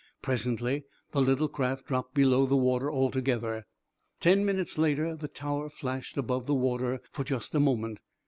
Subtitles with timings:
[0.23, 3.67] Presently the little craft dropped below the water altogether.
[4.19, 7.99] Ten minutes later the tower flashed above the water for just a moment.